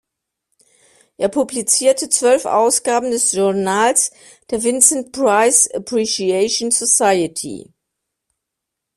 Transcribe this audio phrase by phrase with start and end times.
[1.17, 4.09] Er publizierte zwölf Ausgaben des Journals
[4.49, 7.71] der "Vincent Price Appreciation Society.